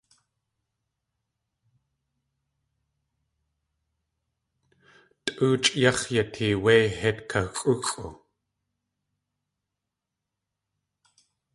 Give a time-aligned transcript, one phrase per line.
[5.25, 8.07] Tʼoochʼ yáx̲ yatee wé hít kaxʼúxʼu.